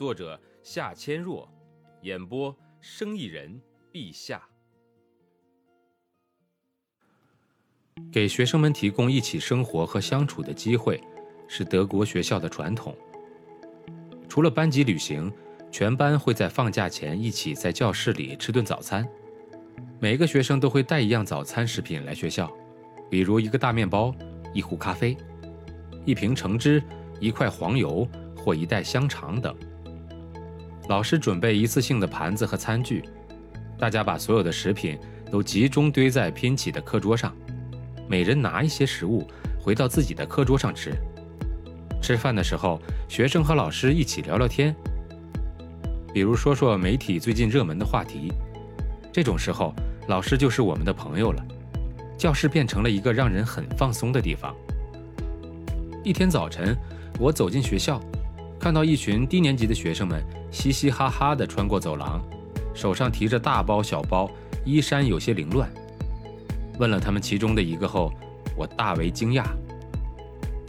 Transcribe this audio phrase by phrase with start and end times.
[0.00, 1.46] 作者夏千若，
[2.00, 3.60] 演播生意人
[3.92, 4.42] 陛下。
[8.10, 10.98] 给学生们提供一起生活和相处的机会，
[11.46, 12.96] 是德国学校的传统。
[14.26, 15.30] 除了班级旅行，
[15.70, 19.06] 全班会在放假前一起在教室里吃顿早餐。
[19.98, 22.50] 每个学生都会带一样早餐食品来学校，
[23.10, 24.14] 比如一个大面包、
[24.54, 25.14] 一壶咖啡、
[26.06, 26.82] 一瓶橙汁、
[27.20, 29.54] 一块黄油或一袋香肠等。
[30.88, 33.04] 老师准备一次性的盘子和餐具，
[33.78, 34.98] 大家把所有的食品
[35.30, 37.32] 都集中堆在拼起的课桌上，
[38.08, 39.26] 每人拿一些食物
[39.60, 40.92] 回到自己的课桌上吃。
[42.02, 44.74] 吃饭的时候，学生和老师一起聊聊天，
[46.12, 48.32] 比如说说媒体最近热门的话题。
[49.12, 49.74] 这种时候，
[50.08, 51.44] 老师就是我们的朋友了。
[52.18, 54.54] 教室变成了一个让人很放松的地方。
[56.02, 56.76] 一天早晨，
[57.18, 58.00] 我走进学校。
[58.60, 62.22] 看到一群低年级的学生们嘻嘻哈哈地穿过走廊，
[62.74, 64.30] 手上提着大包小包，
[64.66, 65.66] 衣衫有些凌乱。
[66.78, 68.12] 问了他们其中的一个后，
[68.54, 69.44] 我大为惊讶。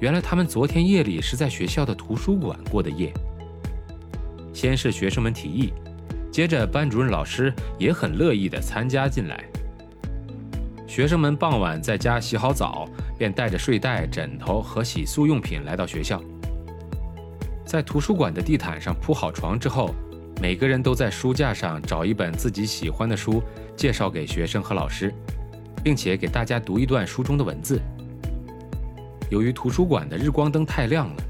[0.00, 3.10] 原来他们昨天夜里是在学校的图书馆过的夜。
[4.52, 5.72] 先是学生们提议，
[6.30, 9.42] 接着班主任老师也很乐意地参加进来。
[10.86, 16.22] 学生们傍晚在家洗好澡，便带着睡袋、枕头和洗漱用品来到学校。
[17.68, 19.94] 在图书馆的地毯上铺好床之后，
[20.40, 23.42] 每个人都在书架上找一本自己喜欢的书，
[23.76, 25.12] 介绍给学生和老师，
[25.84, 27.78] 并且给大家读一段书中的文字。
[29.30, 31.22] 由于图书馆的日光灯太亮了，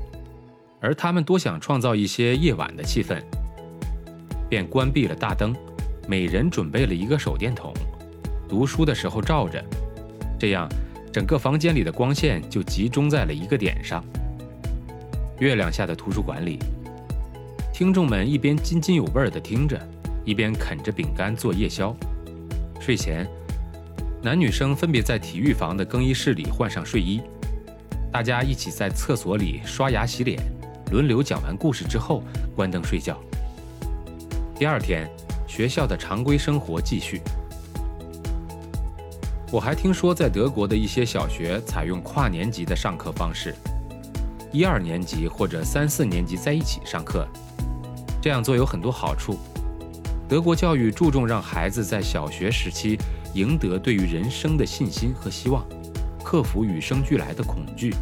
[0.81, 3.21] 而他们多想创造一些夜晚的气氛，
[4.49, 5.53] 便关闭了大灯，
[6.07, 7.75] 每人准备了一个手电筒，
[8.49, 9.61] 读书的时候照着，
[10.39, 10.69] 这样
[11.12, 14.05] 整个房间里的光线就集中在了一个点上。
[15.41, 16.59] 月亮下的图书馆里，
[17.72, 19.81] 听众们一边津津有味儿地听着，
[20.25, 21.94] 一边啃着饼干做夜宵。
[22.81, 23.25] 睡前，
[24.21, 27.21] 男女生分别在体育房的更衣室里换上睡衣，
[28.10, 30.43] 大家一起在厕所里刷牙洗脸，
[30.91, 32.20] 轮流讲完故事之后
[32.56, 33.16] 关灯睡觉。
[34.59, 35.09] 第二天，
[35.47, 37.20] 学校的常规生活继续。
[39.53, 43.55] 我还听说，在德国的一些小学采用跨年级的上课方式。
[44.51, 47.27] 一二年级或者三四年级在一起上课，
[48.21, 49.39] 这样做有很多好处。
[50.27, 52.99] 德国教育注重让孩子在小学时期
[53.35, 55.67] 赢得对于人生的信心和希望，
[56.25, 57.95] 克服与生俱来的恐惧，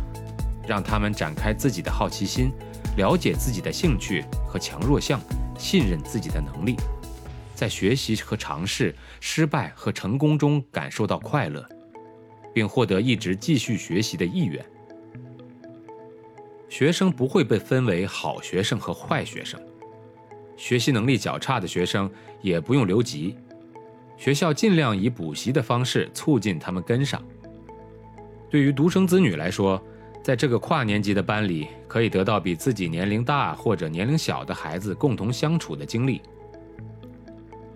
[0.66, 2.52] 让他们展开自己的好奇心，
[2.96, 5.20] 了解自己的兴趣和强弱项，
[5.58, 6.76] 信任自己的能力，
[7.54, 11.68] 在学习和尝试、失败和成功中感受到快乐，
[12.54, 14.64] 并获得一直继续学习的意愿。
[16.68, 19.60] 学生不会被分为好学生和坏学生，
[20.56, 22.10] 学习能力较差的学生
[22.42, 23.36] 也不用留级，
[24.16, 27.22] 学校尽量以补习的方式促进他们跟上。
[28.50, 29.80] 对于独生子女来说，
[30.22, 36.20] 在这个跨年级的班里，可以得到比自己年龄大或者年龄小的孩子共同相处的经历。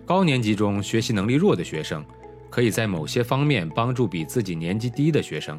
[0.05, 2.03] 高年级中学习能力弱的学生，
[2.49, 5.57] 可以在某些方面帮助比自己年纪低的学生，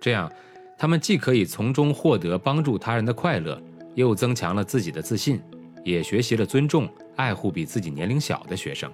[0.00, 0.30] 这样。
[0.78, 3.60] 他们既可以从中获得帮助他人的快乐，
[3.94, 5.40] 又增强了自己的自信，
[5.82, 8.90] 也学习了尊重、爱护比自己年龄小的学生。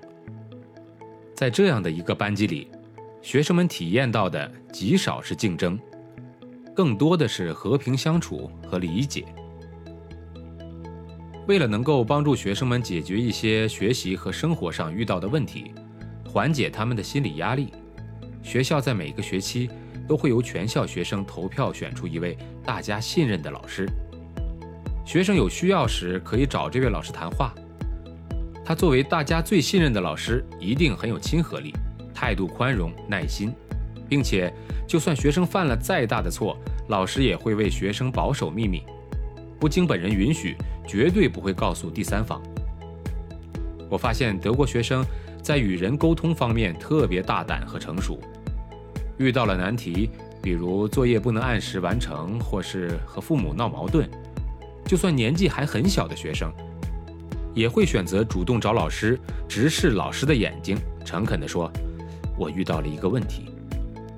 [1.34, 2.68] 在这样的一个班级里，
[3.20, 5.76] 学生们体验到的极少是竞争，
[6.72, 9.24] 更多的是和平相处和理解。
[11.48, 15.74] 为了能够帮助学生们解决一些学习和生活上遇到的问题，
[16.24, 17.72] 缓解他们的心理压力，
[18.40, 19.68] 学校在每个学期。
[20.08, 23.88] 都会由全校学生投票选出一位大家信任的老师。
[25.04, 27.52] 学生有需要时可以找这位老师谈话。
[28.64, 31.74] 他作为大家最信任的老师，一定很有亲和力，
[32.14, 33.52] 态度宽容、耐心，
[34.08, 34.52] 并且
[34.86, 36.56] 就算学生犯了再大的错，
[36.88, 38.84] 老师也会为学生保守秘密，
[39.58, 40.56] 不经本人允许，
[40.86, 42.40] 绝对不会告诉第三方。
[43.90, 45.04] 我发现德国学生
[45.42, 48.20] 在与人沟通方面特别大胆和成熟。
[49.18, 50.10] 遇到了难题，
[50.42, 54.08] 比如作业不能按时完成，或是和父母闹矛盾，
[54.84, 56.52] 就算年纪还很小的学生，
[57.54, 59.18] 也会选择主动找老师，
[59.48, 61.70] 直视老师的眼睛，诚恳地说
[62.36, 63.50] ：“我遇到了一个问题，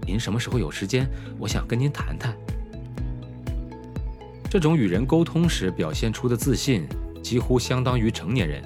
[0.06, 1.06] 您什么时候有时间？
[1.38, 2.34] 我想跟您谈谈。”
[4.48, 6.86] 这种与人沟通时表现出的自信，
[7.22, 8.62] 几乎相当于成年人。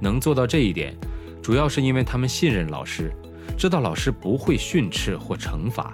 [0.00, 0.96] 能做到这一点，
[1.42, 3.12] 主要是因为他们信任老师，
[3.56, 5.92] 知道老师不会训斥或惩罚，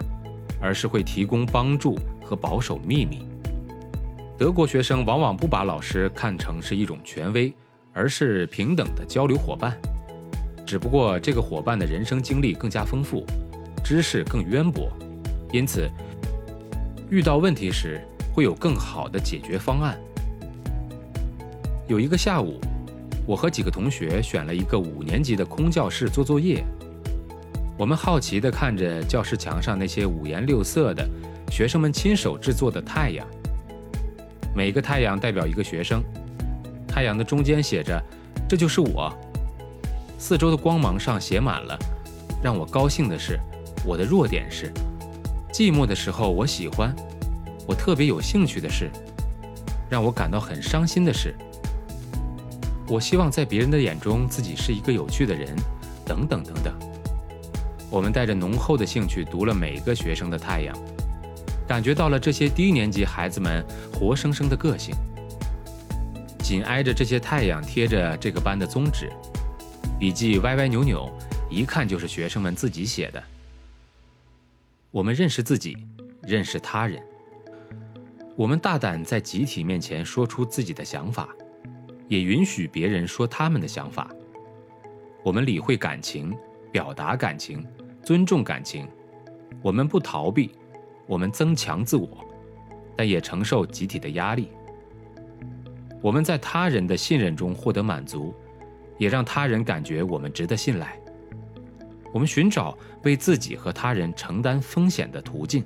[0.61, 3.27] 而是会提供帮助和保守秘密。
[4.39, 7.53] 德国学生往往不把老师看成是一种权威，
[7.93, 9.77] 而是平等的交流伙伴。
[10.65, 13.27] 只不过这个伙伴的人生经历更加丰富，
[13.83, 14.89] 知识更渊博，
[15.51, 15.91] 因此
[17.11, 18.01] 遇到问题时
[18.33, 19.99] 会有更好的解决方案。
[21.89, 22.61] 有一个下午，
[23.27, 26.63] 我和几个同学选了一个五年级的空教室做作业。
[27.79, 31.09] 我们好奇地看着教室墙上那些五颜六色的
[31.49, 33.25] 学生们亲手制作的太阳。
[34.53, 36.03] 每个太阳代表一个学生，
[36.89, 38.03] 太阳的中间写着
[38.51, 39.17] “这就是我”。
[40.19, 41.79] 四周的光芒上写满了
[42.43, 43.39] “让我高兴的是
[43.87, 44.73] ”，“我的弱点是
[45.55, 46.93] ”，“寂寞的时候我喜欢
[47.65, 48.91] ”，“我特别有兴趣的是
[49.89, 51.33] ”，“让我感到很伤心的是
[52.91, 55.55] ”，“我希望在别人的眼中自己是一个有趣的人”，
[56.05, 56.88] 等等等等。
[57.91, 60.77] 我们带着浓厚的兴趣读了每个学生的太阳。
[61.67, 64.95] 感觉到了这些低年级孩子们活生生的个性。
[66.39, 69.13] 紧挨着这些太阳贴着这个班的宗旨，
[69.99, 71.11] 笔记歪歪扭扭，
[71.51, 73.23] 一看就是学生们自己写的。
[74.91, 75.77] 我们认识自己，
[76.23, 77.03] 认识他人。
[78.35, 81.29] 我们大胆在集体面前说出自己的想法，
[82.09, 84.09] 也允许别人说他们的想法。
[85.23, 86.35] 我们理会感情，
[86.73, 87.67] 表达感情，
[88.03, 88.87] 尊重感情。
[89.63, 90.53] 我们不逃避。
[91.07, 92.07] 我们增强自我，
[92.95, 94.51] 但也承受集体的压力。
[96.03, 98.35] 我们在他人的信任中获得满足，
[98.99, 101.01] 也让他人感觉我们值得信赖。
[102.13, 105.65] 我们寻找为自己和他人承担风险的途径。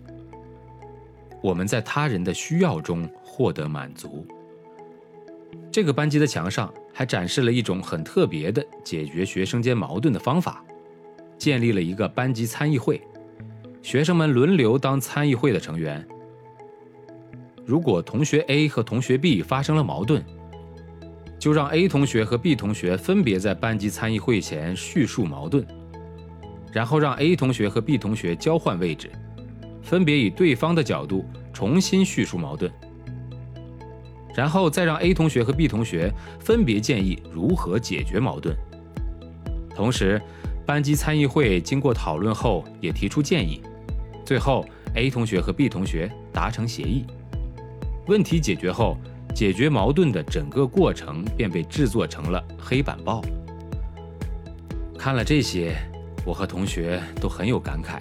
[1.42, 4.24] 我们在他人的需要中获得满足。
[5.72, 10.64] 这个班级的墙上还展示了一种很特别的解决学生间矛盾的方法，
[11.38, 13.00] 建立了一个班级参议会。
[13.82, 16.06] 学生们轮流当参议会的成员。
[17.64, 20.24] 如果同学 A 和同学 B 发生了矛盾，
[21.38, 25.66] 就让 A 同学和 B 同学分别在班级参议会前叙述矛盾，
[26.72, 29.10] 然后让 A 同学和 B 同学交换位置，
[29.82, 32.70] 分别以对方的角度重新叙述矛盾，
[34.34, 38.56] 然后再让 A 同学和 B 同学分别建议如何解决矛盾。
[39.74, 40.22] 同时，
[40.64, 43.60] 班级参议会经过讨论后也提出建议。
[44.24, 44.64] 最后
[44.94, 47.04] ，A 同学和 B 同学达成协议，
[48.06, 48.96] 问题解决后，
[49.34, 53.20] 解决矛盾的整个过程便被制作成了黑板报。
[54.96, 55.74] 看了这些，
[56.24, 58.00] 我和同学都很有感慨。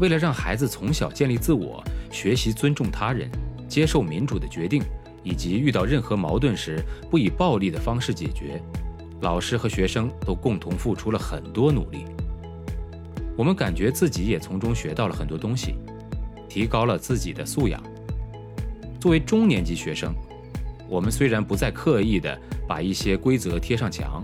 [0.00, 3.30] 为了让孩子从小建立自我，学习尊重他人，
[3.68, 4.82] 接受民主的决定，
[5.22, 8.60] 以及遇到任何矛盾时不以暴力的方式解决，
[9.20, 12.04] 老师和学生都共同付出了很多努力。
[13.36, 15.74] 我们感觉自己也从中学到了很多东西，
[16.48, 17.82] 提高了自己的素养。
[19.00, 20.12] 作为中年级学生，
[20.88, 22.36] 我们虽然不再刻意的
[22.66, 24.22] 把一些规则贴上墙，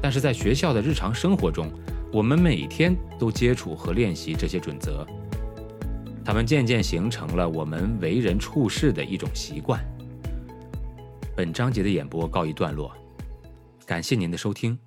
[0.00, 1.70] 但是在学校的日常生活中，
[2.10, 5.06] 我们每天都接触和练习这些准则，
[6.24, 9.78] 他们渐渐形成了我们为人处事的一种习惯。
[11.36, 12.94] 本章节的演播告一段落，
[13.92, 14.78] 感谢您的收听，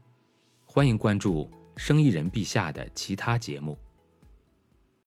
[0.66, 1.48] 欢迎关注。
[1.78, 3.78] 生意人陛下的其他节目。